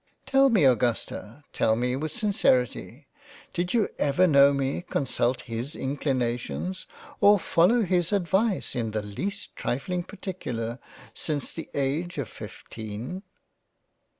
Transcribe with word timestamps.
Tell 0.25 0.49
me 0.49 0.63
Augusta 0.65 1.43
tell 1.53 1.75
me 1.75 1.95
with 1.95 2.11
sincerity; 2.11 3.05
did 3.53 3.75
you 3.75 3.87
ever 3.99 4.25
kno; 4.25 4.51
me 4.51 4.81
consult 4.89 5.41
his 5.41 5.75
inclinations 5.75 6.87
or 7.19 7.37
follow 7.37 7.83
his 7.83 8.11
Advice 8.11 8.73
in 8.75 8.89
the 8.89 9.03
leas 9.03 9.49
trifling 9.55 10.01
Particular 10.01 10.79
since 11.13 11.53
the 11.53 11.69
age 11.75 12.17
of 12.17 12.27
fifteen 12.27 13.21